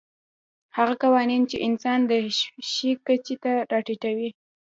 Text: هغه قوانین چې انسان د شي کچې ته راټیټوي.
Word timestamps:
هغه 0.77 0.95
قوانین 1.03 1.41
چې 1.49 1.57
انسان 1.67 1.99
د 2.09 2.11
شي 2.73 2.91
کچې 3.05 3.35
ته 3.43 3.51
راټیټوي. 3.71 4.29